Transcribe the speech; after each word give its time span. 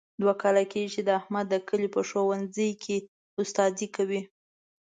دوه 0.21 0.33
کاله 0.41 0.63
کېږي، 0.71 0.89
چې 1.05 1.13
احمد 1.19 1.45
د 1.49 1.55
کلي 1.67 1.89
په 1.95 2.01
ښوونځۍ 2.07 2.71
کې 2.83 2.97
استادي 3.41 3.87
کوي. 3.95 4.21